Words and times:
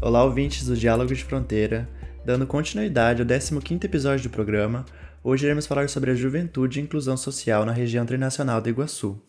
Olá, 0.00 0.22
ouvintes 0.22 0.64
do 0.64 0.76
Diálogo 0.76 1.12
de 1.12 1.24
Fronteira. 1.24 1.88
Dando 2.24 2.46
continuidade 2.46 3.20
ao 3.20 3.26
15º 3.26 3.82
episódio 3.82 4.28
do 4.28 4.32
programa, 4.32 4.86
hoje 5.24 5.44
iremos 5.44 5.66
falar 5.66 5.88
sobre 5.88 6.12
a 6.12 6.14
juventude 6.14 6.78
e 6.78 6.82
inclusão 6.82 7.16
social 7.16 7.66
na 7.66 7.72
região 7.72 8.06
trinacional 8.06 8.60
do 8.60 8.68
Iguaçu. 8.68 9.20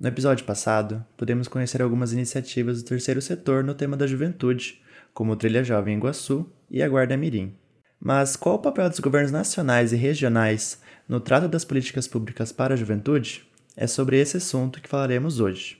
No 0.00 0.08
episódio 0.08 0.44
passado, 0.44 1.06
pudemos 1.16 1.46
conhecer 1.46 1.80
algumas 1.80 2.12
iniciativas 2.12 2.82
do 2.82 2.88
terceiro 2.88 3.22
setor 3.22 3.62
no 3.62 3.72
tema 3.72 3.96
da 3.96 4.04
juventude, 4.04 4.82
como 5.14 5.30
o 5.32 5.36
Trilha 5.36 5.62
Jovem 5.62 5.96
Iguaçu 5.96 6.44
e 6.68 6.82
a 6.82 6.88
Guarda 6.88 7.16
Mirim. 7.16 7.54
Mas 8.00 8.34
qual 8.34 8.56
o 8.56 8.58
papel 8.58 8.90
dos 8.90 8.98
governos 8.98 9.30
nacionais 9.30 9.92
e 9.92 9.96
regionais 9.96 10.80
no 11.08 11.20
trato 11.20 11.46
das 11.46 11.64
políticas 11.64 12.08
públicas 12.08 12.50
para 12.50 12.74
a 12.74 12.76
juventude? 12.76 13.48
É 13.76 13.86
sobre 13.86 14.18
esse 14.18 14.38
assunto 14.38 14.82
que 14.82 14.88
falaremos 14.88 15.38
hoje. 15.38 15.79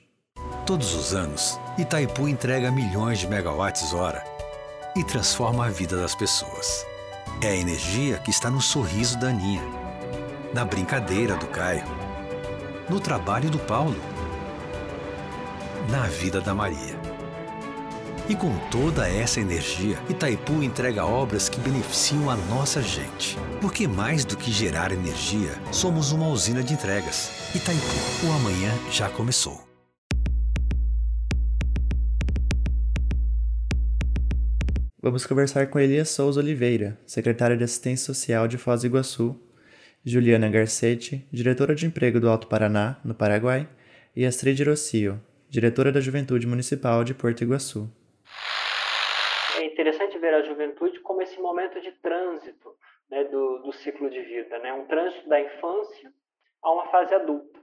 Todos 0.65 0.93
os 0.93 1.13
anos, 1.13 1.59
Itaipu 1.77 2.27
entrega 2.27 2.71
milhões 2.71 3.17
de 3.17 3.27
megawatts 3.27 3.93
hora 3.93 4.23
e 4.95 5.03
transforma 5.03 5.65
a 5.65 5.69
vida 5.69 5.97
das 5.97 6.13
pessoas. 6.13 6.85
É 7.41 7.47
a 7.47 7.55
energia 7.55 8.19
que 8.19 8.29
está 8.29 8.49
no 8.49 8.61
sorriso 8.61 9.17
da 9.17 9.29
Aninha, 9.29 9.63
na 10.53 10.63
brincadeira 10.63 11.35
do 11.35 11.47
Caio, 11.47 11.83
no 12.87 12.99
trabalho 12.99 13.49
do 13.49 13.57
Paulo, 13.57 13.99
na 15.89 16.03
vida 16.03 16.39
da 16.39 16.53
Maria. 16.53 16.99
E 18.29 18.35
com 18.35 18.55
toda 18.69 19.09
essa 19.09 19.41
energia, 19.41 19.97
Itaipu 20.07 20.61
entrega 20.61 21.03
obras 21.03 21.49
que 21.49 21.59
beneficiam 21.59 22.29
a 22.29 22.35
nossa 22.35 22.83
gente. 22.83 23.37
Porque 23.59 23.87
mais 23.87 24.23
do 24.23 24.37
que 24.37 24.51
gerar 24.51 24.91
energia, 24.91 25.59
somos 25.71 26.11
uma 26.11 26.27
usina 26.27 26.63
de 26.63 26.73
entregas. 26.73 27.31
Itaipu, 27.55 28.27
o 28.27 28.31
amanhã 28.31 28.71
já 28.91 29.09
começou. 29.09 29.70
Vamos 35.03 35.25
conversar 35.25 35.67
com 35.71 35.79
Elias 35.79 36.09
Souza 36.09 36.39
Oliveira, 36.39 36.95
secretária 37.07 37.57
de 37.57 37.63
Assistência 37.63 38.13
Social 38.13 38.47
de 38.47 38.59
Foz 38.59 38.81
do 38.81 38.85
Iguaçu, 38.85 39.35
Juliana 40.05 40.47
Garcetti, 40.47 41.27
diretora 41.33 41.73
de 41.73 41.87
emprego 41.87 42.19
do 42.19 42.29
Alto 42.29 42.45
Paraná, 42.45 43.01
no 43.03 43.15
Paraguai, 43.15 43.67
e 44.15 44.23
Astrid 44.23 44.61
Rocio, 44.63 45.19
diretora 45.49 45.91
da 45.91 45.99
Juventude 45.99 46.45
Municipal 46.45 47.03
de 47.03 47.15
Porto 47.15 47.41
Iguaçu. 47.41 47.89
É 49.57 49.65
interessante 49.65 50.19
ver 50.19 50.35
a 50.35 50.43
juventude 50.43 50.99
como 50.99 51.23
esse 51.23 51.39
momento 51.41 51.81
de 51.81 51.91
trânsito 51.93 52.75
né, 53.09 53.23
do, 53.23 53.57
do 53.63 53.71
ciclo 53.71 54.07
de 54.07 54.21
vida, 54.21 54.59
né? 54.59 54.71
um 54.71 54.85
trânsito 54.85 55.27
da 55.27 55.41
infância 55.41 56.13
a 56.61 56.71
uma 56.71 56.85
fase 56.91 57.11
adulta. 57.15 57.59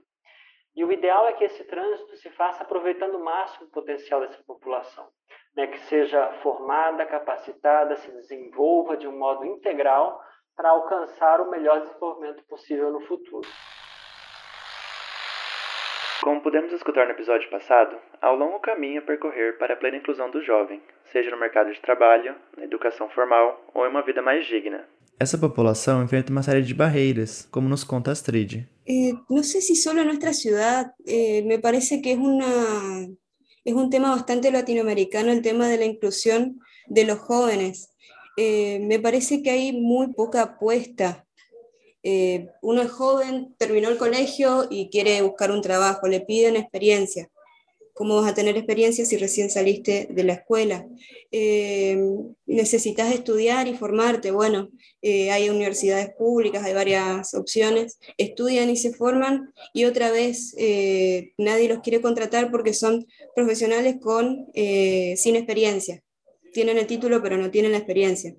E 0.75 0.83
o 0.83 0.91
ideal 0.91 1.25
é 1.29 1.31
que 1.31 1.45
esse 1.45 1.63
trânsito 1.63 2.17
se 2.17 2.29
faça 2.31 2.63
aproveitando 2.63 3.15
o 3.15 3.23
máximo 3.23 3.67
o 3.67 3.71
potencial 3.71 4.19
dessa 4.19 4.43
população 4.43 5.07
né, 5.55 5.67
que 5.67 5.79
seja 5.81 6.31
formada, 6.41 7.05
capacitada, 7.05 7.95
se 7.97 8.11
desenvolva 8.11 8.97
de 8.97 9.07
um 9.07 9.17
modo 9.17 9.45
integral 9.45 10.21
para 10.55 10.69
alcançar 10.69 11.41
o 11.41 11.49
melhor 11.49 11.81
desenvolvimento 11.81 12.43
possível 12.45 12.91
no 12.91 13.01
futuro. 13.01 13.47
Como 16.21 16.41
pudemos 16.41 16.73
escutar 16.73 17.05
no 17.05 17.11
episódio 17.11 17.49
passado, 17.49 17.97
há 18.21 18.33
um 18.33 18.35
longo 18.35 18.59
caminho 18.59 18.99
a 18.99 19.05
percorrer 19.05 19.57
para 19.57 19.73
a 19.73 19.77
plena 19.77 19.97
inclusão 19.97 20.29
do 20.29 20.43
jovem, 20.43 20.81
seja 21.05 21.31
no 21.31 21.39
mercado 21.39 21.71
de 21.71 21.79
trabalho, 21.79 22.35
na 22.57 22.65
educação 22.65 23.09
formal 23.09 23.65
ou 23.73 23.85
em 23.85 23.89
uma 23.89 24.01
vida 24.01 24.21
mais 24.21 24.45
digna. 24.45 24.85
Essa 25.17 25.37
população 25.37 26.03
enfrenta 26.03 26.31
uma 26.31 26.43
série 26.43 26.61
de 26.61 26.73
barreiras, 26.73 27.47
como 27.51 27.69
nos 27.69 27.85
conta 27.85 28.11
Astrid. 28.11 28.67
Eh, 28.87 29.13
não 29.29 29.43
sei 29.43 29.61
se 29.61 29.75
só 29.75 29.93
em 29.93 30.03
nossa 30.03 30.33
cidade, 30.33 30.91
eh, 31.07 31.41
me 31.41 31.57
parece 31.57 32.01
que 32.01 32.11
é 32.11 32.15
uma 32.15 33.07
es 33.65 33.73
un 33.73 33.89
tema 33.89 34.11
bastante 34.11 34.51
latinoamericano 34.51 35.31
el 35.31 35.41
tema 35.41 35.67
de 35.67 35.77
la 35.77 35.85
inclusión 35.85 36.59
de 36.87 37.03
los 37.05 37.19
jóvenes. 37.19 37.89
Eh, 38.37 38.79
me 38.81 38.99
parece 38.99 39.43
que 39.43 39.51
hay 39.51 39.73
muy 39.73 40.13
poca 40.13 40.41
apuesta. 40.41 41.25
Eh, 42.03 42.47
uno 42.61 42.81
es 42.81 42.91
joven, 42.91 43.55
terminó 43.57 43.89
el 43.89 43.97
colegio 43.97 44.67
y 44.69 44.89
quiere 44.89 45.21
buscar 45.21 45.51
un 45.51 45.61
trabajo, 45.61 46.07
le 46.07 46.21
piden 46.21 46.55
experiencia. 46.55 47.29
¿Cómo 47.99 48.15
vas 48.15 48.31
a 48.31 48.33
tener 48.33 48.55
experiencia 48.55 49.03
si 49.03 49.17
recién 49.17 49.49
saliste 49.49 50.07
de 50.09 50.23
la 50.23 50.31
escuela? 50.31 50.87
Eh, 51.33 52.01
necesitas 52.45 53.13
estudiar 53.13 53.67
y 53.67 53.73
formarte. 53.73 54.31
Bueno, 54.31 54.69
eh, 55.01 55.31
hay 55.31 55.49
universidades 55.49 56.07
públicas, 56.17 56.63
hay 56.63 56.73
varias 56.73 57.33
opciones. 57.33 57.99
Estudian 58.17 58.69
y 58.69 58.77
se 58.77 58.93
forman 58.93 59.53
y 59.73 59.83
otra 59.83 60.11
vez 60.11 60.55
eh, 60.57 61.33
nadie 61.37 61.67
los 61.67 61.79
quiere 61.79 61.99
contratar 61.99 62.51
porque 62.51 62.73
son 62.73 63.05
profesionales 63.35 63.97
con, 63.99 64.47
sin 64.53 65.35
experiencia. 65.35 66.01
Tienen 66.53 66.77
el 66.77 66.87
título 66.87 67.21
pero 67.21 67.35
no 67.35 67.51
tienen 67.51 67.73
la 67.73 67.79
experiencia. 67.79 68.33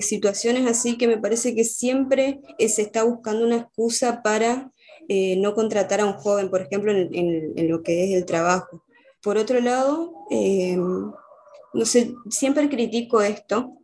situaciones 0.00 0.66
así 0.66 0.98
que 0.98 1.06
me 1.06 1.18
parece 1.18 1.54
que 1.54 1.62
siempre 1.62 2.40
se 2.58 2.82
está 2.82 3.04
buscando 3.04 3.46
una 3.46 3.58
excusa 3.58 4.22
para 4.24 4.72
eh, 5.08 5.36
no 5.36 5.54
contratar 5.54 6.00
a 6.00 6.06
un 6.06 6.14
joven, 6.14 6.50
por 6.50 6.62
ejemplo, 6.62 6.92
en, 6.92 7.68
lo 7.68 7.82
que 7.82 8.04
es 8.04 8.16
el 8.16 8.24
trabajo. 8.24 8.84
Por 9.22 9.36
otro 9.36 9.60
lado, 9.60 10.14
eh, 10.30 10.76
no 10.76 11.84
sé, 11.84 12.14
siempre 12.30 12.68
critico 12.68 13.22
esto, 13.22 13.78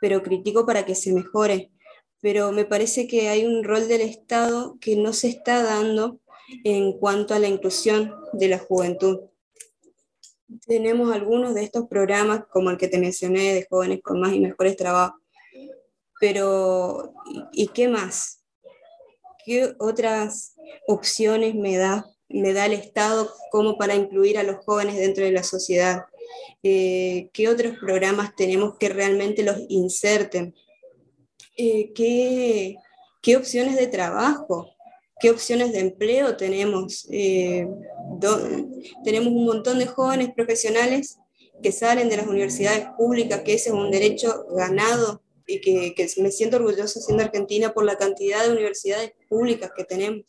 pero 0.00 0.22
critico 0.22 0.66
para 0.66 0.84
que 0.84 0.94
se 0.94 1.12
mejore. 1.12 1.70
Pero 2.20 2.52
me 2.52 2.64
parece 2.64 3.06
que 3.06 3.28
hay 3.28 3.44
un 3.46 3.64
rol 3.64 3.88
del 3.88 4.02
Estado 4.02 4.76
que 4.80 4.96
no 4.96 5.12
se 5.12 5.28
está 5.28 5.62
dando 5.62 6.20
en 6.64 6.98
cuanto 6.98 7.34
a 7.34 7.38
la 7.38 7.48
inclusión 7.48 8.14
de 8.32 8.48
la 8.48 8.58
juventud. 8.58 9.20
Tenemos 10.66 11.14
algunos 11.14 11.54
de 11.54 11.62
estos 11.62 11.86
programas, 11.88 12.44
como 12.50 12.70
el 12.70 12.76
que 12.76 12.88
te 12.88 12.98
mencioné, 12.98 13.54
de 13.54 13.66
jóvenes 13.70 14.00
con 14.02 14.20
más 14.20 14.32
y 14.32 14.40
mejores 14.40 14.76
trabajos. 14.76 15.20
Pero, 16.20 17.14
¿y 17.52 17.68
qué 17.68 17.88
más? 17.88 18.39
¿Qué 19.50 19.74
otras 19.80 20.54
opciones 20.86 21.56
me 21.56 21.76
da, 21.76 22.08
me 22.28 22.52
da 22.52 22.66
el 22.66 22.72
Estado 22.72 23.28
como 23.50 23.76
para 23.76 23.96
incluir 23.96 24.38
a 24.38 24.44
los 24.44 24.64
jóvenes 24.64 24.96
dentro 24.96 25.24
de 25.24 25.32
la 25.32 25.42
sociedad? 25.42 26.04
Eh, 26.62 27.30
¿Qué 27.32 27.48
otros 27.48 27.76
programas 27.80 28.36
tenemos 28.36 28.78
que 28.78 28.90
realmente 28.90 29.42
los 29.42 29.56
inserten? 29.68 30.54
Eh, 31.56 31.90
¿qué, 31.96 32.76
¿qué, 33.22 33.36
opciones 33.36 33.74
de 33.74 33.88
trabajo? 33.88 34.70
¿Qué 35.18 35.32
opciones 35.32 35.72
de 35.72 35.80
empleo 35.80 36.36
tenemos? 36.36 37.08
Eh, 37.10 37.66
tenemos 39.02 39.32
un 39.32 39.46
montón 39.46 39.80
de 39.80 39.86
jóvenes 39.86 40.30
profesionales 40.32 41.18
que 41.60 41.72
salen 41.72 42.08
de 42.08 42.18
las 42.18 42.28
universidades 42.28 42.86
públicas, 42.96 43.40
que 43.40 43.54
ese 43.54 43.70
es 43.70 43.74
un 43.74 43.90
derecho 43.90 44.46
ganado 44.54 45.22
y 45.50 45.60
que, 45.60 45.94
que, 45.94 46.08
me 46.22 46.30
siento 46.30 46.56
orgullosa 46.56 47.00
siendo 47.00 47.24
argentina 47.24 47.72
por 47.72 47.84
la 47.84 47.96
cantidad 47.96 48.44
de 48.44 48.52
universidades 48.52 49.12
públicas 49.28 49.70
que 49.76 49.84
tenemos. 49.84 50.24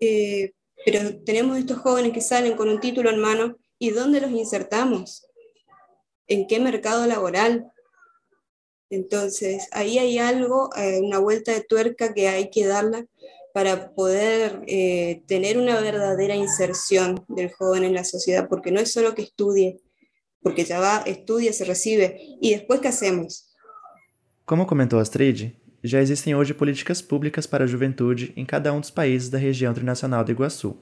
Eh, 0.00 0.52
pero 0.84 1.22
tenemos 1.22 1.58
estos 1.58 1.78
jóvenes 1.78 2.12
que 2.12 2.20
salen 2.20 2.56
con 2.56 2.68
un 2.68 2.80
título 2.80 3.10
en 3.10 3.20
mano 3.20 3.56
y 3.78 3.90
¿dónde 3.90 4.20
los 4.20 4.30
insertamos? 4.30 5.26
¿En 6.26 6.46
qué 6.46 6.58
mercado 6.58 7.06
laboral? 7.06 7.70
Entonces, 8.90 9.68
ahí 9.72 9.98
hay 9.98 10.18
algo, 10.18 10.70
eh, 10.76 11.00
una 11.00 11.18
vuelta 11.18 11.52
de 11.52 11.62
tuerca 11.62 12.14
que 12.14 12.28
hay 12.28 12.50
que 12.50 12.66
darla 12.66 13.06
para 13.54 13.92
poder 13.94 14.62
eh, 14.66 15.22
tener 15.26 15.58
una 15.58 15.80
verdadera 15.80 16.34
inserción 16.34 17.24
del 17.28 17.52
joven 17.52 17.84
en 17.84 17.94
la 17.94 18.04
sociedad, 18.04 18.48
porque 18.48 18.70
no 18.70 18.80
es 18.80 18.92
solo 18.92 19.14
que 19.14 19.22
estudie, 19.22 19.80
porque 20.42 20.64
ya 20.64 20.80
va, 20.80 21.02
estudia, 21.06 21.52
se 21.52 21.64
recibe, 21.64 22.18
y 22.40 22.52
después 22.54 22.80
¿qué 22.80 22.88
hacemos? 22.88 23.51
Como 24.44 24.66
comentou 24.66 24.98
Astrid, 24.98 25.56
já 25.84 26.00
existem 26.00 26.34
hoje 26.34 26.52
políticas 26.52 27.00
públicas 27.00 27.46
para 27.46 27.62
a 27.62 27.66
juventude 27.66 28.32
em 28.36 28.44
cada 28.44 28.72
um 28.72 28.80
dos 28.80 28.90
países 28.90 29.28
da 29.28 29.38
região 29.38 29.72
trinacional 29.72 30.24
do 30.24 30.32
Iguaçu. 30.32 30.76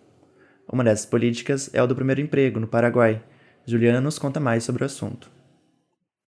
Uma 0.72 0.82
dessas 0.82 1.04
políticas 1.04 1.68
é 1.74 1.82
o 1.82 1.86
do 1.86 1.94
primeiro 1.94 2.22
emprego, 2.22 2.58
no 2.58 2.66
Paraguai. 2.66 3.22
Juliana 3.66 4.00
nos 4.00 4.18
conta 4.18 4.40
mais 4.40 4.64
sobre 4.64 4.82
o 4.82 4.86
assunto. 4.86 5.30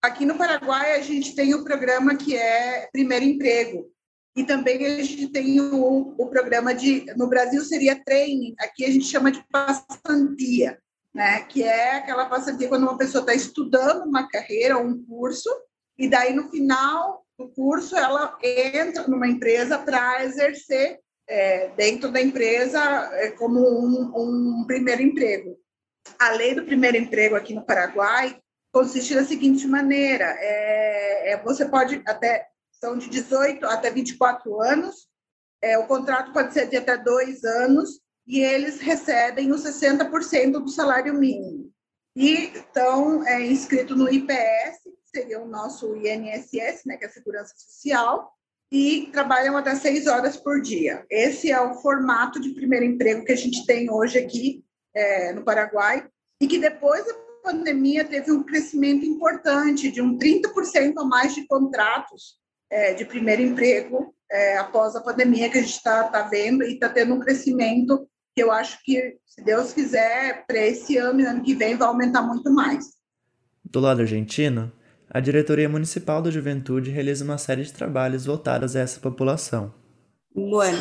Aqui 0.03 0.25
no 0.25 0.39
Paraguai, 0.39 0.95
a 0.95 1.03
gente 1.03 1.35
tem 1.35 1.55
o 1.55 1.65
programa 1.65 2.17
que 2.17 2.35
é 2.35 2.89
Primeiro 2.91 3.27
Emprego. 3.27 3.93
E 4.35 4.45
também 4.45 4.87
a 4.87 5.03
gente 5.03 5.29
tem 5.29 5.61
o, 5.61 6.15
o 6.17 6.27
programa 6.31 6.75
de. 6.75 7.05
No 7.15 7.29
Brasil 7.29 7.63
seria 7.63 8.03
training, 8.03 8.55
aqui 8.59 8.87
a 8.87 8.91
gente 8.91 9.05
chama 9.05 9.31
de 9.31 9.45
passantia, 9.53 10.79
né? 11.13 11.41
que 11.43 11.63
é 11.63 11.97
aquela 11.97 12.25
passantia 12.25 12.69
quando 12.69 12.85
uma 12.85 12.97
pessoa 12.97 13.21
está 13.21 13.35
estudando 13.35 14.07
uma 14.07 14.27
carreira 14.29 14.79
ou 14.79 14.85
um 14.87 15.05
curso 15.05 15.51
e 15.99 16.09
daí 16.09 16.33
no 16.33 16.49
final 16.49 17.25
do 17.39 17.49
curso 17.49 17.97
ela 17.97 18.39
entra 18.43 19.07
numa 19.09 19.27
empresa 19.27 19.79
para 19.79 20.25
exercer 20.25 21.01
é, 21.29 21.69
dentro 21.77 22.11
da 22.11 22.21
empresa 22.21 22.81
é, 23.15 23.31
como 23.33 23.61
um, 23.61 24.13
um, 24.61 24.65
primeiro 24.67 25.03
emprego. 25.03 25.59
A 26.19 26.31
lei 26.31 26.55
do 26.55 26.65
primeiro 26.65 26.97
emprego 26.97 27.35
aqui 27.35 27.53
no 27.53 27.67
Paraguai 27.67 28.41
consiste 28.73 29.15
da 29.15 29.25
seguinte 29.25 29.67
maneira: 29.67 30.25
é, 30.39 31.33
é 31.33 31.43
você 31.43 31.67
pode 31.67 32.03
até 32.07 32.49
são 32.81 32.97
de 32.97 33.09
18 33.11 33.67
até 33.67 33.91
24 33.91 34.63
anos, 34.63 35.09
é, 35.61 35.77
o 35.79 35.87
contrato 35.87 36.33
pode 36.33 36.53
ser 36.55 36.69
de 36.69 36.77
até 36.77 36.97
dois 36.97 37.43
anos 37.45 38.01
e 38.27 38.41
eles 38.41 38.79
recebem 38.81 39.51
os 39.51 39.65
60% 39.65 40.53
do 40.53 40.69
salário 40.69 41.15
mínimo. 41.15 41.73
e 42.15 42.53
estão 42.55 43.27
é, 43.27 43.45
inscritos 43.47 43.97
no 43.97 44.09
IPS, 44.09 44.81
seria 45.11 45.41
o 45.41 45.49
nosso 45.49 45.97
INSS, 45.97 46.85
né, 46.87 46.97
que 46.97 47.05
é 47.05 47.09
a 47.09 47.11
Segurança 47.11 47.55
Social, 47.57 48.33
e 48.71 49.09
trabalham 49.13 49.57
até 49.57 49.75
seis 49.75 50.07
horas 50.07 50.37
por 50.37 50.61
dia. 50.61 51.05
Esse 51.11 51.51
é 51.51 51.61
o 51.61 51.75
formato 51.75 52.41
de 52.41 52.51
primeiro 52.51 52.85
emprego 52.85 53.25
que 53.25 53.33
a 53.33 53.37
gente 53.37 53.65
tem 53.65 53.91
hoje 53.91 54.19
aqui 54.19 54.65
é, 54.95 55.33
no 55.33 55.43
Paraguai, 55.43 56.07
e 56.41 56.47
que 56.47 56.59
depois 56.59 57.05
da 57.05 57.15
pandemia 57.43 58.05
teve 58.05 58.31
um 58.31 58.43
crescimento 58.43 59.05
importante, 59.05 59.91
de 59.91 60.03
um 60.03 60.19
30% 60.19 60.95
a 60.99 61.05
mais 61.05 61.35
de 61.35 61.47
contratos 61.47 62.39
é, 62.71 62.93
de 62.95 63.05
primeiro 63.05 63.43
emprego 63.43 64.15
é, 64.31 64.59
após 64.59 64.95
a 64.95 65.01
pandemia 65.01 65.49
que 65.49 65.59
a 65.59 65.63
gente 65.63 65.75
está 65.75 66.05
tá 66.05 66.23
vendo, 66.23 66.63
e 66.63 66.75
está 66.75 66.89
tendo 66.89 67.15
um 67.15 67.21
crescimento 67.21 68.07
que 68.35 68.43
eu 68.43 68.53
acho 68.53 68.79
que, 68.85 69.17
se 69.27 69.43
Deus 69.43 69.73
quiser, 69.73 70.45
para 70.47 70.59
esse 70.59 70.97
ano 70.97 71.21
e 71.21 71.25
ano 71.25 71.43
que 71.43 71.55
vem 71.55 71.77
vai 71.77 71.89
aumentar 71.89 72.23
muito 72.23 72.53
mais. 72.53 72.85
Do 73.65 73.81
lado 73.81 74.03
argentino, 74.03 74.73
a 75.11 75.21
Diretoria 75.21 75.69
Municipal 75.69 76.23
da 76.23 76.31
Juventude 76.31 76.91
realiza 76.91 77.25
uma 77.25 77.39
série 77.39 77.63
de 77.63 77.73
trabalhos 77.73 78.27
voltados 78.27 78.77
a 78.77 78.81
essa 78.81 79.01
população. 79.01 79.73
Bueno, 80.35 80.79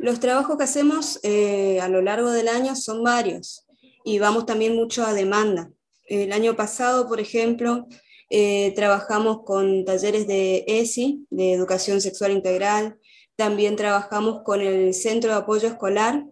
los 0.00 0.18
trabajos 0.18 0.56
que 0.56 0.62
hacemos 0.62 1.18
eh, 1.22 1.80
a 1.80 1.88
lo 1.88 2.02
largo 2.02 2.30
del 2.30 2.48
año 2.48 2.76
son 2.76 3.02
varios 3.02 3.64
y 4.04 4.18
vamos 4.18 4.44
también 4.44 4.76
mucho 4.76 5.04
a 5.04 5.14
demanda. 5.14 5.70
El 6.06 6.32
año 6.32 6.54
pasado, 6.54 7.08
por 7.08 7.18
ejemplo, 7.20 7.86
eh, 8.28 8.72
trabajamos 8.76 9.42
con 9.44 9.84
talleres 9.84 10.26
de 10.26 10.64
ESI, 10.66 11.26
de 11.30 11.54
Educación 11.54 12.00
Sexual 12.00 12.32
Integral, 12.32 12.98
también 13.36 13.76
trabajamos 13.76 14.42
con 14.44 14.60
el 14.60 14.92
Centro 14.92 15.30
de 15.30 15.36
Apoyo 15.36 15.68
Escolar, 15.68 16.24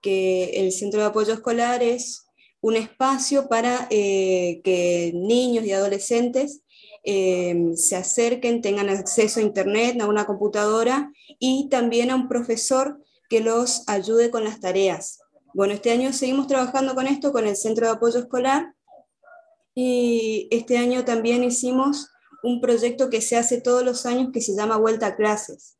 que 0.00 0.50
el 0.54 0.72
Centro 0.72 1.00
de 1.00 1.06
Apoyo 1.06 1.32
Escolar 1.32 1.82
es 1.82 2.26
un 2.60 2.76
espacio 2.76 3.48
para 3.48 3.86
eh, 3.90 4.60
que 4.64 5.12
niños 5.14 5.64
y 5.64 5.72
adolescentes 5.72 6.61
eh, 7.04 7.72
se 7.74 7.96
acerquen, 7.96 8.62
tengan 8.62 8.88
acceso 8.88 9.40
a 9.40 9.42
Internet, 9.42 10.00
a 10.00 10.06
una 10.06 10.26
computadora 10.26 11.12
y 11.38 11.68
también 11.68 12.10
a 12.10 12.16
un 12.16 12.28
profesor 12.28 13.00
que 13.28 13.40
los 13.40 13.82
ayude 13.88 14.30
con 14.30 14.44
las 14.44 14.60
tareas. 14.60 15.20
Bueno, 15.54 15.74
este 15.74 15.90
año 15.90 16.12
seguimos 16.12 16.46
trabajando 16.46 16.94
con 16.94 17.06
esto, 17.06 17.32
con 17.32 17.46
el 17.46 17.56
Centro 17.56 17.86
de 17.86 17.92
Apoyo 17.92 18.18
Escolar, 18.18 18.74
y 19.74 20.48
este 20.50 20.76
año 20.76 21.04
también 21.04 21.44
hicimos 21.44 22.08
un 22.42 22.60
proyecto 22.60 23.08
que 23.08 23.20
se 23.20 23.36
hace 23.36 23.60
todos 23.60 23.82
los 23.84 24.04
años 24.04 24.30
que 24.32 24.40
se 24.40 24.54
llama 24.54 24.76
Vuelta 24.76 25.06
a 25.06 25.16
Clases. 25.16 25.78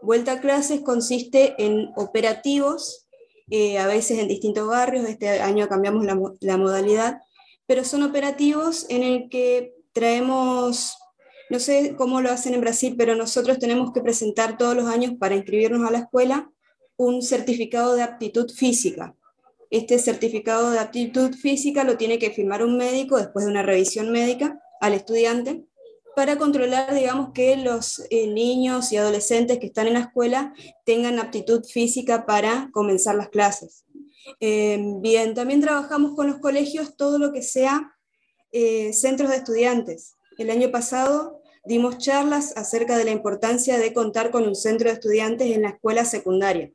Vuelta 0.00 0.32
a 0.32 0.40
Clases 0.40 0.80
consiste 0.80 1.54
en 1.58 1.90
operativos, 1.96 3.06
eh, 3.50 3.78
a 3.78 3.86
veces 3.86 4.18
en 4.18 4.28
distintos 4.28 4.66
barrios, 4.66 5.06
este 5.08 5.28
año 5.28 5.68
cambiamos 5.68 6.04
la, 6.04 6.18
la 6.40 6.56
modalidad, 6.56 7.20
pero 7.66 7.84
son 7.84 8.02
operativos 8.02 8.86
en 8.88 9.02
el 9.02 9.28
que 9.28 9.73
traemos, 9.94 10.98
no 11.48 11.58
sé 11.58 11.94
cómo 11.96 12.20
lo 12.20 12.30
hacen 12.30 12.52
en 12.52 12.60
Brasil, 12.60 12.94
pero 12.98 13.14
nosotros 13.14 13.58
tenemos 13.58 13.92
que 13.92 14.02
presentar 14.02 14.58
todos 14.58 14.76
los 14.76 14.86
años 14.86 15.14
para 15.18 15.36
inscribirnos 15.36 15.88
a 15.88 15.92
la 15.92 16.00
escuela 16.00 16.50
un 16.96 17.22
certificado 17.22 17.94
de 17.94 18.02
aptitud 18.02 18.50
física. 18.50 19.14
Este 19.70 19.98
certificado 19.98 20.70
de 20.70 20.78
aptitud 20.78 21.34
física 21.34 21.84
lo 21.84 21.96
tiene 21.96 22.18
que 22.18 22.30
firmar 22.30 22.62
un 22.62 22.76
médico 22.76 23.16
después 23.16 23.46
de 23.46 23.50
una 23.50 23.62
revisión 23.62 24.10
médica 24.10 24.60
al 24.80 24.92
estudiante 24.92 25.64
para 26.14 26.38
controlar, 26.38 26.94
digamos, 26.94 27.32
que 27.32 27.56
los 27.56 28.02
eh, 28.10 28.28
niños 28.28 28.92
y 28.92 28.96
adolescentes 28.96 29.58
que 29.58 29.66
están 29.66 29.86
en 29.86 29.94
la 29.94 30.00
escuela 30.00 30.54
tengan 30.84 31.18
aptitud 31.18 31.64
física 31.64 32.26
para 32.26 32.70
comenzar 32.72 33.16
las 33.16 33.28
clases. 33.28 33.84
Eh, 34.40 34.78
bien, 35.00 35.34
también 35.34 35.60
trabajamos 35.60 36.14
con 36.14 36.28
los 36.28 36.38
colegios 36.38 36.96
todo 36.96 37.18
lo 37.18 37.32
que 37.32 37.42
sea 37.42 37.93
eh, 38.56 38.92
centros 38.92 39.30
de 39.30 39.38
estudiantes. 39.38 40.14
El 40.38 40.48
año 40.48 40.70
pasado 40.70 41.40
dimos 41.64 41.98
charlas 41.98 42.56
acerca 42.56 42.96
de 42.96 43.04
la 43.04 43.10
importancia 43.10 43.78
de 43.78 43.92
contar 43.92 44.30
con 44.30 44.46
un 44.46 44.54
centro 44.54 44.88
de 44.88 44.94
estudiantes 44.94 45.50
en 45.50 45.62
la 45.62 45.70
escuela 45.70 46.04
secundaria. 46.04 46.70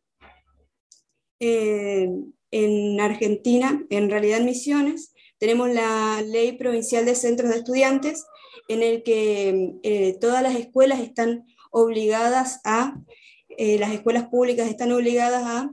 Eh, 1.40 2.10
en 2.52 3.00
Argentina, 3.00 3.82
en 3.90 4.10
realidad 4.10 4.40
en 4.40 4.46
Misiones, 4.46 5.14
tenemos 5.38 5.70
la 5.70 6.22
ley 6.22 6.52
provincial 6.58 7.06
de 7.06 7.16
centros 7.16 7.50
de 7.50 7.60
estudiantes 7.60 8.26
en 8.68 8.84
el 8.84 9.02
que 9.02 9.76
eh, 9.84 10.18
todas 10.20 10.44
las 10.44 10.56
escuelas 10.56 11.00
están 11.00 11.46
obligadas 11.72 12.60
a, 12.66 13.00
las 13.58 13.94
escuelas 13.94 14.28
públicas 14.28 14.68
están 14.68 14.92
obligadas 14.92 15.44
a 15.46 15.72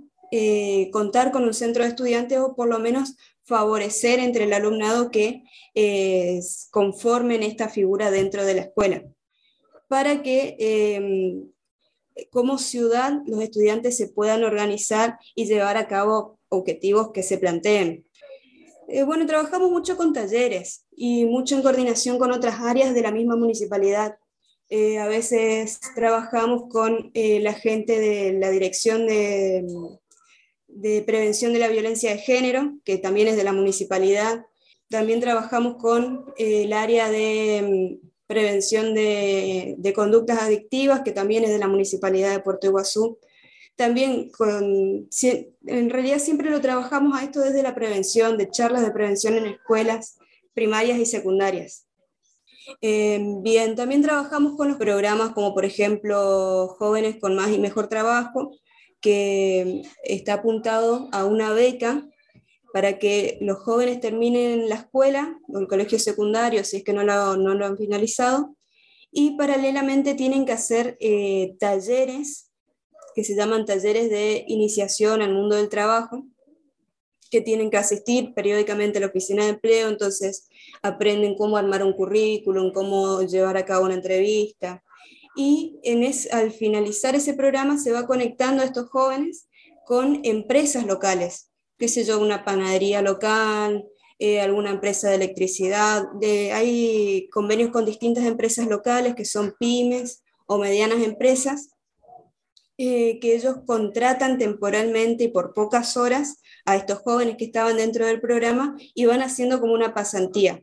contar 0.93 1.33
con 1.33 1.45
un 1.45 1.55
centro 1.55 1.83
de 1.83 1.91
estudiantes 1.91 2.39
o 2.39 2.55
por 2.55 2.69
lo 2.69 2.79
menos 2.79 3.17
favorecer 3.47 4.19
entre 4.19 4.45
el 4.45 4.53
alumnado 4.53 5.11
que 5.11 5.45
eh, 5.75 6.41
conformen 6.71 7.43
esta 7.43 7.69
figura 7.69 8.11
dentro 8.11 8.45
de 8.45 8.55
la 8.55 8.61
escuela, 8.63 9.05
para 9.89 10.23
que 10.23 10.57
em, 10.59 11.49
como 12.31 12.59
ciudad 12.59 13.21
los 13.27 13.41
estudiantes 13.41 13.97
se 13.97 14.09
puedan 14.09 14.43
organizar 14.43 15.19
y 15.35 15.47
llevar 15.47 15.77
a 15.77 15.87
cabo 15.87 16.41
objetivos 16.49 17.13
que 17.13 17.23
se 17.23 17.39
planteen. 17.39 18.05
Eh, 18.89 19.05
bueno, 19.05 19.27
trabajamos 19.27 19.71
mucho 19.71 19.97
con 19.97 20.13
talleres 20.13 20.85
y 20.97 21.25
mucho 21.25 21.55
en 21.57 21.63
coordinación 21.63 22.19
con 22.19 22.33
otras 22.33 22.61
áreas 22.61 22.95
de 22.95 23.03
la 23.03 23.13
misma 23.13 23.37
municipalidad. 23.37 24.17
Eh, 24.69 24.99
a 24.99 25.07
veces 25.07 25.79
trabajamos 25.95 26.65
con 26.69 27.13
la 27.15 27.53
gente 27.53 28.01
de 28.01 28.33
la 28.33 28.51
dirección 28.51 29.07
de 29.07 29.65
de 30.77 31.03
prevención 31.03 31.53
de 31.53 31.59
la 31.59 31.69
violencia 31.69 32.11
de 32.11 32.19
género, 32.19 32.75
que 32.85 32.99
también 32.99 33.29
es 33.29 33.37
de 33.37 33.45
la 33.45 33.53
municipalidad. 33.53 34.45
También 34.91 35.21
trabajamos 35.21 35.77
con 35.77 36.27
eh, 36.37 36.65
el 36.65 36.73
área 36.75 37.11
de 37.11 37.99
mm, 38.03 38.07
prevención 38.27 38.95
de, 38.95 39.93
conductas 39.95 40.43
adictivas, 40.43 41.01
que 41.01 41.13
también 41.13 41.45
es 41.45 41.51
de 41.51 41.59
la 41.59 41.69
municipalidad 41.69 42.31
de 42.31 42.41
Puerto 42.41 42.67
Iguazú. 42.67 43.19
También, 43.75 44.31
con, 44.31 45.09
en 45.67 45.91
realidad 45.91 46.19
siempre 46.19 46.51
lo 46.51 46.61
trabajamos 46.61 47.19
a 47.19 47.25
esto 47.25 47.41
desde 47.41 47.63
la 47.63 47.75
prevención, 47.75 48.37
de 48.37 48.51
charlas 48.51 48.83
de 48.83 48.91
prevención 48.91 49.35
en 49.35 49.47
escuelas 49.47 50.19
primarias 50.55 50.99
y 50.99 51.07
secundarias. 51.07 51.87
Eh, 52.83 53.19
bien, 53.43 53.77
también 53.77 54.03
trabajamos 54.03 54.57
con 54.57 54.69
los 54.69 54.77
programas 54.77 55.31
como 55.31 55.55
por 55.55 55.65
ejemplo 55.65 56.69
Jóvenes 56.79 57.17
con 57.21 57.37
Más 57.37 57.51
y 57.51 57.59
Mejor 57.59 57.89
Trabajo, 57.89 58.51
que 59.07 59.83
está 60.03 60.35
apuntado 60.35 61.09
a 61.13 61.25
una 61.27 61.53
beca 61.53 62.09
para 62.73 62.99
que 62.99 63.39
los 63.41 63.59
jóvenes 63.59 64.01
terminen 64.01 64.69
la 64.69 64.75
escuela 64.75 65.39
o 65.47 65.61
el 65.61 65.69
colegio 65.69 66.01
secundario, 66.01 66.65
si 66.65 66.79
es 66.79 66.83
que 66.83 66.93
no 66.93 67.05
lo, 67.05 67.37
no 67.37 67.55
lo 67.55 67.67
han 67.67 67.79
finalizado, 67.79 68.57
y 69.13 69.37
paralelamente 69.37 70.17
tienen 70.17 70.45
que 70.45 70.51
hacer 70.51 70.97
eh, 70.99 71.55
talleres 71.61 72.51
que 73.15 73.23
se 73.23 73.37
llaman 73.37 73.65
talleres 73.65 74.11
de 74.11 74.45
iniciación 74.49 75.23
al 75.23 75.33
mundo 75.33 75.55
del 75.55 75.69
trabajo, 75.69 76.27
que 77.31 77.41
tienen 77.41 77.71
que 77.71 77.77
asistir 77.77 78.35
periódicamente 78.35 78.99
a 78.99 79.03
la 79.03 79.07
oficina 79.07 79.45
de 79.45 79.51
empleo, 79.51 79.89
entonces 79.89 80.49
aprenden 80.83 81.37
cómo 81.37 81.57
armar 81.57 81.85
un 81.85 81.93
currículum, 81.93 82.73
cómo 82.73 83.23
llevar 83.23 83.57
a 83.57 83.65
cabo 83.65 83.85
una 83.85 83.95
entrevista, 83.95 84.83
y 85.37 85.79
en 85.83 86.11
al 86.33 86.51
finalizar 86.51 87.15
ese 87.15 87.35
programa 87.35 87.79
se 87.79 87.93
va 87.93 88.07
conectando 88.07 88.63
a 88.63 88.67
estos 88.67 88.89
jóvenes 88.89 89.49
con 89.85 90.21
empresas 90.25 90.87
locales, 90.87 91.53
qué 91.79 91.89
sé 91.89 92.05
yo, 92.05 92.19
una 92.21 92.45
panadería 92.45 93.03
local, 93.03 93.85
eh, 94.19 94.41
alguna 94.41 94.71
empresa 94.71 95.11
de 95.11 95.17
electricidad. 95.17 96.05
De, 96.21 96.53
hay 96.53 97.29
convenios 97.31 97.71
con 97.71 97.85
distintas 97.85 98.25
empresas 98.25 98.67
locales 98.67 99.15
que 99.15 99.27
son 99.27 99.55
pymes 99.61 100.25
o 100.47 100.59
medianas 100.59 101.03
empresas 101.03 101.69
eh, 102.79 103.21
que 103.21 103.35
ellos 103.35 103.57
contratan 103.67 104.39
temporalmente 104.39 105.25
y 105.25 105.29
por 105.29 105.55
pocas 105.55 105.97
horas 105.97 106.43
a 106.65 106.77
estos 106.77 106.99
jóvenes 106.99 107.37
que 107.39 107.47
estaban 107.47 107.77
dentro 107.77 108.07
del 108.07 108.21
programa 108.21 108.77
y 108.95 109.07
van 109.07 109.23
haciendo 109.23 109.61
como 109.61 109.75
una 109.75 109.95
pasantía. 109.95 110.63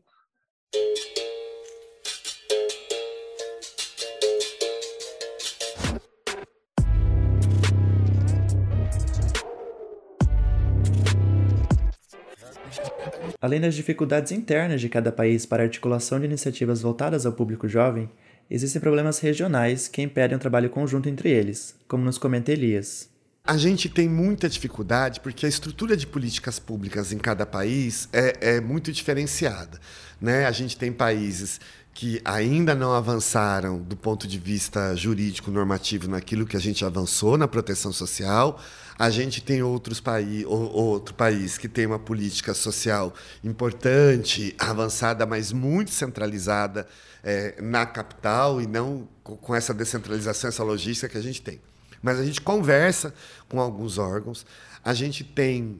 Além 13.42 13.62
das 13.62 13.76
dificuldades 13.76 14.32
internas 14.32 14.82
de 14.82 14.90
cada 14.90 15.12
país 15.12 15.46
para 15.46 15.64
a 15.64 15.66
articulação 15.66 16.20
de 16.20 16.26
iniciativas 16.26 16.82
voltadas 16.82 17.26
ao 17.26 17.34
público 17.34 17.68
jovem, 17.68 18.10
existem 18.50 18.82
problemas 18.82 19.20
regionais 19.20 19.88
que 19.88 20.02
impedem 20.02 20.38
o 20.38 20.40
trabalho 20.40 20.70
conjunto 20.70 21.10
entre 21.10 21.30
eles, 21.30 21.76
como 21.88 22.04
nos 22.04 22.18
comenta 22.18 22.52
Elias. 22.52 23.10
A 23.46 23.58
gente 23.58 23.90
tem 23.90 24.08
muita 24.08 24.48
dificuldade 24.48 25.20
porque 25.20 25.46
a 25.46 25.50
estrutura 25.50 25.98
de 25.98 26.08
políticas 26.08 26.60
públicas 26.60 27.12
em 27.12 27.18
cada 27.18 27.46
país 27.46 28.08
é, 28.14 28.56
é 28.56 28.62
muito 28.62 28.90
diferenciada. 28.90 29.80
Né? 30.22 30.46
A 30.46 30.52
gente 30.52 30.78
tem 30.78 30.94
países 30.94 31.60
que 31.94 32.20
ainda 32.26 32.74
não 32.74 32.94
avançaram 32.94 33.78
do 33.80 33.96
ponto 33.96 34.28
de 34.28 34.40
vista 34.40 34.96
jurídico 34.96 35.52
normativo 35.52 36.08
naquilo 36.08 36.46
que 36.46 36.58
a 36.58 36.60
gente 36.60 36.84
avançou 36.84 37.38
na 37.38 37.48
proteção 37.48 37.94
social. 37.94 38.60
A 38.98 39.10
gente 39.10 39.42
tem 39.42 39.62
outros 39.62 40.02
outro 40.46 41.14
país 41.14 41.58
que 41.58 41.68
tem 41.68 41.86
uma 41.86 42.00
política 42.00 42.54
social 42.54 43.14
importante, 43.44 44.56
avançada, 44.58 45.26
mas 45.26 45.52
muito 45.52 45.92
centralizada 45.92 46.88
é, 47.24 47.56
na 47.62 47.86
capital 47.86 48.62
e 48.62 48.68
não 48.68 49.08
com 49.24 49.56
essa 49.56 49.74
descentralização, 49.74 50.50
essa 50.50 50.64
logística 50.64 51.08
que 51.08 51.18
a 51.18 51.22
gente 51.22 51.42
tem. 51.42 51.62
Mas 52.02 52.20
a 52.20 52.26
gente 52.26 52.42
conversa 52.42 53.14
com 53.48 53.60
alguns 53.60 53.98
órgãos, 53.98 54.46
a 54.84 54.94
gente 54.94 55.24
tem 55.24 55.80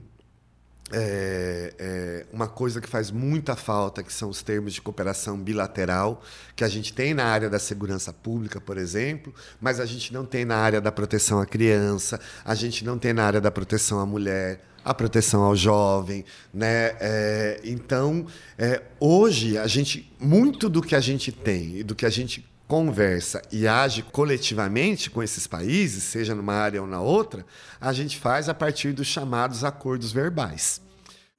é, 0.92 1.74
é, 1.80 2.26
uma 2.32 2.48
coisa 2.48 2.82
que 2.82 2.88
faz 2.88 3.10
muita 3.10 3.56
falta, 3.56 4.04
que 4.04 4.12
são 4.12 4.30
os 4.30 4.44
termos 4.44 4.74
de 4.74 4.82
cooperação 4.82 5.38
bilateral, 5.38 6.22
que 6.56 6.64
a 6.64 6.68
gente 6.68 6.94
tem 6.94 7.14
na 7.14 7.26
área 7.26 7.50
da 7.50 7.60
segurança 7.60 8.12
pública, 8.12 8.60
por 8.60 8.78
exemplo, 8.78 9.34
mas 9.62 9.80
a 9.80 9.86
gente 9.86 10.14
não 10.14 10.26
tem 10.26 10.46
na 10.46 10.58
área 10.58 10.82
da 10.82 10.92
proteção 10.92 11.40
à 11.40 11.46
criança, 11.46 12.20
a 12.44 12.54
gente 12.54 12.84
não 12.84 12.98
tem 12.98 13.14
na 13.14 13.26
área 13.26 13.42
da 13.42 13.50
proteção 13.50 14.00
à 14.00 14.06
mulher, 14.06 14.62
a 14.84 14.94
proteção 14.94 15.44
ao 15.44 15.56
jovem, 15.56 16.26
né? 16.54 16.96
É, 17.00 17.62
então, 17.64 18.28
é, 18.58 18.82
hoje 19.00 19.58
a 19.58 19.68
gente 19.68 20.12
muito 20.20 20.68
do 20.68 20.82
que 20.82 20.96
a 20.96 21.00
gente 21.00 21.32
tem 21.32 21.78
e 21.78 21.84
do 21.84 21.96
que 21.96 22.06
a 22.06 22.10
gente 22.10 22.46
conversa 22.68 23.42
e 23.52 23.68
age 23.68 24.04
coletivamente 24.04 25.10
com 25.10 25.22
esses 25.22 25.46
países, 25.48 26.04
seja 26.04 26.34
numa 26.34 26.54
área 26.54 26.82
ou 26.82 26.88
na 26.88 27.02
outra, 27.02 27.46
a 27.80 27.94
gente 27.94 28.18
faz 28.18 28.50
a 28.50 28.54
partir 28.54 28.94
dos 28.94 29.08
chamados 29.08 29.64
acordos 29.64 30.12
verbais. 30.12 30.82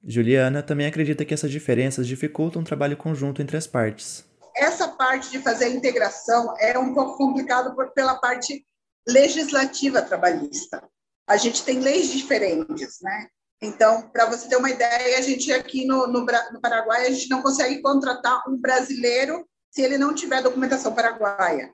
Juliana 0.03 0.61
também 0.61 0.85
acredita 0.85 1.25
que 1.25 1.33
essas 1.33 1.49
diferenças 1.49 2.07
dificultam 2.07 2.61
o 2.61 2.65
trabalho 2.65 2.95
conjunto 2.95 3.41
entre 3.41 3.57
as 3.57 3.65
partes. 3.65 4.23
Essa 4.55 4.87
parte 4.87 5.31
de 5.31 5.39
fazer 5.39 5.65
a 5.65 5.69
integração 5.69 6.53
é 6.59 6.77
um 6.77 6.93
pouco 6.93 7.17
complicado 7.17 7.75
por, 7.75 7.91
pela 7.91 8.15
parte 8.15 8.65
legislativa 9.07 10.01
trabalhista. 10.01 10.83
A 11.27 11.37
gente 11.37 11.63
tem 11.63 11.79
leis 11.79 12.11
diferentes, 12.11 12.99
né? 13.01 13.27
Então, 13.61 14.09
para 14.09 14.27
você 14.27 14.47
ter 14.47 14.57
uma 14.57 14.69
ideia, 14.69 15.17
a 15.17 15.21
gente 15.21 15.51
aqui 15.51 15.85
no, 15.85 16.07
no, 16.07 16.21
no 16.21 16.61
Paraguai, 16.61 17.07
a 17.07 17.09
gente 17.09 17.29
não 17.29 17.41
consegue 17.41 17.81
contratar 17.81 18.43
um 18.47 18.57
brasileiro 18.57 19.45
se 19.75 19.81
ele 19.81 19.97
não 19.97 20.15
tiver 20.15 20.41
documentação 20.41 20.95
paraguaia. 20.95 21.69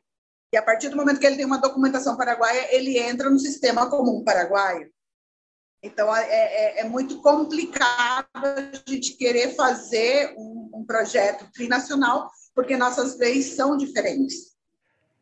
E 0.51 0.57
a 0.57 0.61
partir 0.61 0.89
do 0.89 0.97
momento 0.97 1.19
que 1.19 1.25
ele 1.25 1.35
tem 1.35 1.45
uma 1.45 1.61
documentação 1.61 2.17
paraguaia, 2.17 2.75
ele 2.75 2.97
entra 2.97 3.29
no 3.29 3.37
sistema 3.37 3.87
comum 3.91 4.23
paraguaio. 4.23 4.89
Então, 5.83 6.13
é, 6.15 6.23
é, 6.23 6.79
é 6.79 6.83
muito 6.83 7.21
complicado 7.21 8.27
a 8.33 8.89
gente 8.89 9.15
querer 9.15 9.55
fazer 9.55 10.33
um, 10.35 10.71
um 10.73 10.85
projeto 10.85 11.45
trinacional, 11.53 12.29
porque 12.55 12.75
nossas 12.75 13.17
leis 13.19 13.53
são 13.53 13.77
diferentes. 13.77 14.51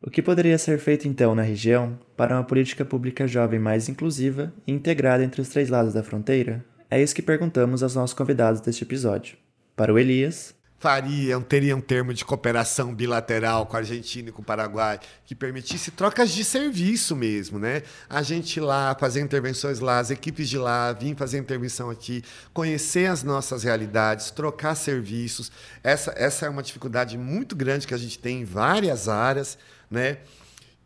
O 0.02 0.10
que 0.10 0.22
poderia 0.22 0.56
ser 0.56 0.78
feito 0.78 1.06
então 1.06 1.34
na 1.34 1.42
região 1.42 1.98
para 2.16 2.34
uma 2.34 2.44
política 2.44 2.84
pública 2.84 3.26
jovem 3.26 3.60
mais 3.60 3.90
inclusiva 3.90 4.54
e 4.66 4.72
integrada 4.72 5.22
entre 5.22 5.42
os 5.42 5.50
três 5.50 5.68
lados 5.68 5.92
da 5.92 6.02
fronteira? 6.02 6.64
É 6.90 7.00
isso 7.00 7.14
que 7.14 7.22
perguntamos 7.22 7.82
aos 7.82 7.94
nossos 7.94 8.14
convidados 8.14 8.62
deste 8.62 8.84
episódio. 8.84 9.36
Para 9.76 9.92
o 9.92 9.98
Elias, 9.98 10.54
fariam, 10.80 11.42
teriam 11.42 11.78
um 11.78 11.80
termo 11.80 12.14
de 12.14 12.24
cooperação 12.24 12.94
bilateral 12.94 13.66
com 13.66 13.76
a 13.76 13.80
Argentina 13.80 14.30
e 14.30 14.32
com 14.32 14.40
o 14.40 14.44
Paraguai, 14.44 14.98
que 15.26 15.34
permitisse 15.34 15.90
trocas 15.90 16.30
de 16.30 16.42
serviço 16.42 17.14
mesmo, 17.14 17.58
né? 17.58 17.82
A 18.08 18.22
gente 18.22 18.58
lá, 18.58 18.96
fazer 18.98 19.20
intervenções 19.20 19.78
lá, 19.78 19.98
as 19.98 20.10
equipes 20.10 20.48
de 20.48 20.56
lá, 20.56 20.90
vir 20.94 21.14
fazer 21.14 21.36
intervenção 21.36 21.90
aqui, 21.90 22.24
conhecer 22.54 23.10
as 23.10 23.22
nossas 23.22 23.62
realidades, 23.62 24.30
trocar 24.30 24.74
serviços. 24.74 25.52
Essa, 25.84 26.14
essa 26.16 26.46
é 26.46 26.48
uma 26.48 26.62
dificuldade 26.62 27.18
muito 27.18 27.54
grande 27.54 27.86
que 27.86 27.94
a 27.94 27.98
gente 27.98 28.18
tem 28.18 28.40
em 28.40 28.44
várias 28.46 29.06
áreas, 29.06 29.58
né? 29.90 30.16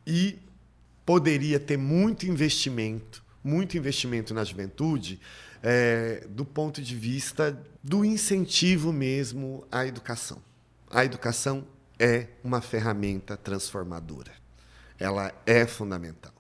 E 0.04 0.36
poderia 1.06 1.60
ter 1.60 1.76
muito 1.76 2.26
investimento, 2.26 3.22
muito 3.44 3.78
investimento 3.78 4.34
na 4.34 4.42
juventude, 4.42 5.20
é, 5.66 6.26
do 6.28 6.44
ponto 6.44 6.83
de 6.83 6.94
vista 6.94 7.59
do 7.83 8.04
incentivo 8.04 8.92
mesmo 8.92 9.66
à 9.73 9.87
educação. 9.87 10.42
A 10.90 11.06
educação 11.06 11.66
é 11.99 12.26
uma 12.44 12.61
ferramenta 12.61 13.35
transformadora. 13.35 14.33
Ela 15.00 15.33
é 15.47 15.66
fundamental. 15.66 16.35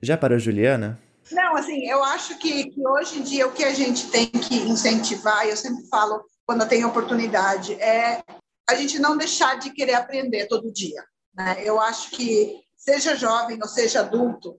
Já 0.00 0.16
para 0.16 0.36
a 0.36 0.38
Juliana? 0.38 0.98
Não, 1.30 1.54
assim, 1.56 1.86
eu 1.86 2.02
acho 2.02 2.38
que, 2.38 2.70
que 2.70 2.86
hoje 2.86 3.18
em 3.18 3.22
dia 3.22 3.46
o 3.46 3.52
que 3.52 3.62
a 3.62 3.74
gente 3.74 4.10
tem 4.10 4.26
que 4.26 4.54
incentivar, 4.54 5.46
eu 5.46 5.56
sempre 5.56 5.86
falo 5.88 6.24
quando 6.46 6.62
eu 6.62 6.68
tenho 6.68 6.88
oportunidade, 6.88 7.74
é 7.74 8.22
a 8.66 8.74
gente 8.74 8.98
não 8.98 9.18
deixar 9.18 9.58
de 9.58 9.70
querer 9.70 9.94
aprender 9.94 10.46
todo 10.46 10.72
dia. 10.72 11.04
Né? 11.34 11.58
Eu 11.62 11.78
acho 11.78 12.10
que, 12.12 12.58
seja 12.74 13.14
jovem 13.14 13.58
ou 13.60 13.68
seja 13.68 14.00
adulto, 14.00 14.58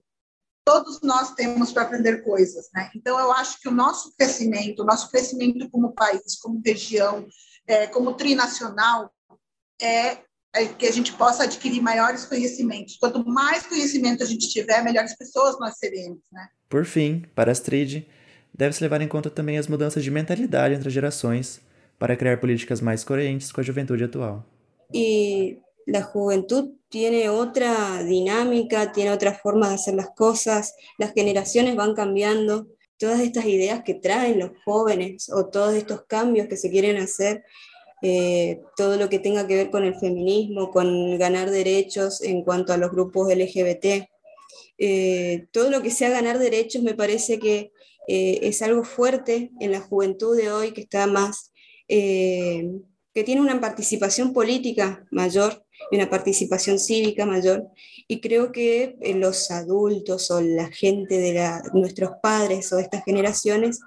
todos 0.70 1.00
nós 1.02 1.34
temos 1.34 1.72
para 1.72 1.82
aprender 1.82 2.22
coisas, 2.22 2.70
né? 2.72 2.90
Então 2.94 3.18
eu 3.18 3.32
acho 3.32 3.60
que 3.60 3.68
o 3.68 3.72
nosso 3.72 4.14
crescimento, 4.16 4.82
o 4.82 4.86
nosso 4.86 5.10
crescimento 5.10 5.68
como 5.68 5.92
país, 5.92 6.38
como 6.40 6.62
região, 6.64 7.26
é, 7.66 7.88
como 7.88 8.14
trinacional, 8.14 9.12
é, 9.82 10.18
é, 10.54 10.66
que 10.78 10.86
a 10.86 10.92
gente 10.92 11.12
possa 11.14 11.42
adquirir 11.42 11.82
maiores 11.82 12.24
conhecimentos. 12.24 12.96
Quanto 12.98 13.26
mais 13.26 13.66
conhecimento 13.66 14.22
a 14.22 14.26
gente 14.26 14.48
tiver, 14.48 14.80
melhores 14.84 15.16
pessoas 15.16 15.58
nós 15.58 15.76
seremos, 15.76 16.20
né? 16.30 16.48
Por 16.68 16.84
fim, 16.84 17.24
para 17.34 17.50
a 17.50 17.52
Astrid, 17.52 18.06
deve-se 18.54 18.80
levar 18.80 19.00
em 19.00 19.08
conta 19.08 19.28
também 19.28 19.58
as 19.58 19.66
mudanças 19.66 20.04
de 20.04 20.10
mentalidade 20.10 20.76
entre 20.76 20.86
as 20.86 20.94
gerações 20.94 21.60
para 21.98 22.16
criar 22.16 22.38
políticas 22.38 22.80
mais 22.80 23.02
coerentes 23.02 23.50
com 23.50 23.60
a 23.60 23.64
juventude 23.64 24.04
atual. 24.04 24.46
E 24.94 25.58
la 25.86 26.02
juventud 26.02 26.72
tiene 26.88 27.28
otra 27.28 28.02
dinámica, 28.02 28.92
tiene 28.92 29.12
otra 29.12 29.34
forma 29.34 29.68
de 29.68 29.74
hacer 29.76 29.94
las 29.94 30.10
cosas, 30.10 30.74
las 30.98 31.12
generaciones 31.12 31.76
van 31.76 31.94
cambiando, 31.94 32.66
todas 32.98 33.20
estas 33.20 33.46
ideas 33.46 33.82
que 33.82 33.94
traen 33.94 34.38
los 34.38 34.50
jóvenes 34.64 35.30
o 35.30 35.46
todos 35.46 35.74
estos 35.74 36.04
cambios 36.06 36.48
que 36.48 36.58
se 36.58 36.70
quieren 36.70 36.98
hacer, 36.98 37.44
eh, 38.02 38.60
todo 38.76 38.96
lo 38.96 39.08
que 39.08 39.18
tenga 39.18 39.46
que 39.46 39.56
ver 39.56 39.70
con 39.70 39.84
el 39.84 39.94
feminismo, 39.94 40.70
con 40.70 41.18
ganar 41.18 41.50
derechos 41.50 42.22
en 42.22 42.42
cuanto 42.44 42.72
a 42.72 42.76
los 42.76 42.90
grupos 42.90 43.32
LGBT, 43.32 44.06
eh, 44.78 45.46
todo 45.50 45.70
lo 45.70 45.80
que 45.80 45.90
sea 45.90 46.10
ganar 46.10 46.38
derechos 46.38 46.82
me 46.82 46.94
parece 46.94 47.38
que 47.38 47.72
eh, 48.08 48.38
es 48.42 48.60
algo 48.62 48.84
fuerte 48.84 49.50
en 49.60 49.72
la 49.72 49.80
juventud 49.80 50.36
de 50.36 50.50
hoy 50.52 50.72
que 50.72 50.82
está 50.82 51.06
más, 51.06 51.52
que 53.14 53.24
tiene 53.24 53.40
una 53.40 53.60
participación 53.60 54.32
política 54.32 55.04
mayor 55.10 55.64
y 55.90 55.96
una 55.96 56.08
participación 56.08 56.78
cívica 56.78 57.26
mayor. 57.26 57.68
Y 58.06 58.20
creo 58.20 58.52
que 58.52 58.96
eh, 59.00 59.14
los 59.14 59.50
adultos 59.50 60.30
o 60.30 60.40
la 60.40 60.68
gente 60.68 61.18
de 61.18 61.60
nuestros 61.72 62.12
padres 62.22 62.72
o 62.72 62.76
de 62.76 62.82
estas 62.82 63.04
generaciones 63.04 63.80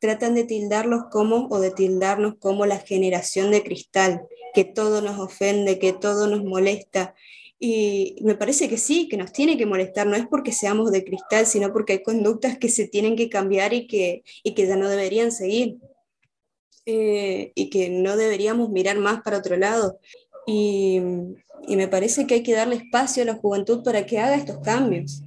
tratan 0.00 0.34
de 0.34 0.44
tildarlos 0.44 1.04
como 1.10 1.46
o 1.48 1.60
de 1.60 1.70
tildarnos 1.70 2.34
como 2.40 2.66
la 2.66 2.78
generación 2.78 3.50
de 3.52 3.62
cristal, 3.62 4.22
que 4.52 4.64
todo 4.64 5.00
nos 5.00 5.18
ofende, 5.18 5.78
que 5.78 5.92
todo 5.92 6.26
nos 6.26 6.44
molesta. 6.44 7.14
Y 7.58 8.16
me 8.22 8.34
parece 8.34 8.68
que 8.68 8.78
sí, 8.78 9.08
que 9.08 9.16
nos 9.16 9.32
tiene 9.32 9.56
que 9.56 9.66
molestar, 9.66 10.08
no 10.08 10.16
es 10.16 10.26
porque 10.26 10.50
seamos 10.50 10.90
de 10.90 11.04
cristal, 11.04 11.46
sino 11.46 11.72
porque 11.72 11.92
hay 11.92 12.02
conductas 12.02 12.58
que 12.58 12.68
se 12.68 12.88
tienen 12.88 13.14
que 13.14 13.28
cambiar 13.28 13.72
y 13.72 13.86
que, 13.86 14.24
y 14.42 14.54
que 14.54 14.66
ya 14.66 14.74
no 14.74 14.88
deberían 14.88 15.30
seguir. 15.30 15.76
Eh, 16.84 17.52
y 17.54 17.70
que 17.70 17.88
no 17.90 18.16
deberíamos 18.16 18.70
mirar 18.70 18.98
más 18.98 19.22
para 19.22 19.38
otro 19.38 19.56
lado. 19.56 19.98
Y, 20.46 21.00
y 21.68 21.76
me 21.76 21.86
parece 21.86 22.26
que 22.26 22.34
hay 22.34 22.42
que 22.42 22.54
darle 22.54 22.76
espacio 22.76 23.22
a 23.22 23.26
la 23.26 23.34
juventud 23.34 23.84
para 23.84 24.04
que 24.04 24.18
haga 24.18 24.34
estos 24.34 24.58
cambios. 24.58 25.22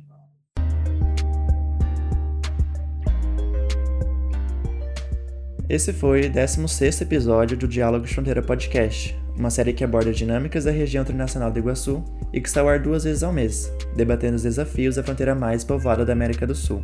Esse 5.67 5.91
foi 5.93 6.27
o 6.27 6.29
16 6.29 7.01
episódio 7.01 7.57
do 7.57 7.67
Diálogo 7.67 8.05
Fronteira 8.07 8.41
Podcast, 8.41 9.17
uma 9.35 9.49
série 9.49 9.73
que 9.73 9.83
aborda 9.83 10.11
dinâmicas 10.11 10.65
da 10.65 10.71
região 10.71 11.01
internacional 11.01 11.51
do 11.51 11.57
Iguaçu 11.57 12.03
e 12.31 12.39
que 12.39 12.47
está 12.47 12.61
ao 12.61 12.69
ar 12.69 12.79
duas 12.79 13.03
vezes 13.03 13.23
ao 13.23 13.33
mês, 13.33 13.73
debatendo 13.95 14.35
os 14.35 14.43
desafios 14.43 14.95
da 14.95 15.03
fronteira 15.03 15.33
mais 15.33 15.63
povoada 15.63 16.05
da 16.05 16.13
América 16.13 16.45
do 16.45 16.53
Sul. 16.53 16.83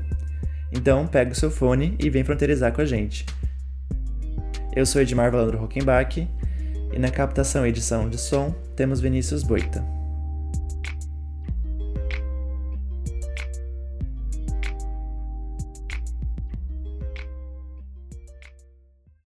Então, 0.73 1.05
pega 1.05 1.31
o 1.31 1.35
seu 1.35 1.51
fone 1.51 1.95
e 1.99 2.09
vem 2.09 2.23
fronteirizar 2.23 2.73
com 2.73 2.81
a 2.81 2.85
gente. 2.85 3.23
Eu 4.73 4.85
sou 4.85 5.01
Edmar 5.01 5.29
Valandro 5.29 5.57
Rockenbach 5.57 6.25
e 6.93 6.99
na 6.99 7.11
captação 7.11 7.65
e 7.65 7.69
edição 7.69 8.09
de 8.09 8.17
som 8.17 8.55
temos 8.73 9.01
Vinícius 9.01 9.43
Boita. 9.43 10.00